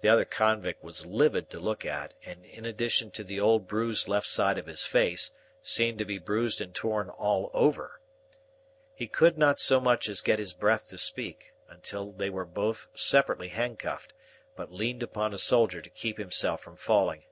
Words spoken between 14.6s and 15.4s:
leaned upon a